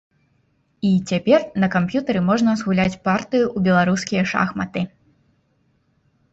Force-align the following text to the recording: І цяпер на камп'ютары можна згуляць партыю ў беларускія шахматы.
І 0.87 0.93
цяпер 1.11 1.39
на 1.65 1.69
камп'ютары 1.75 2.23
можна 2.31 2.51
згуляць 2.63 2.99
партыю 3.09 3.45
ў 3.45 3.59
беларускія 3.69 4.23
шахматы. 4.35 4.81